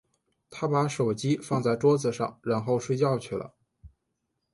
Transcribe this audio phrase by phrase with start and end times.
[0.49, 3.53] 她把手机放在桌子上，然后睡觉去了。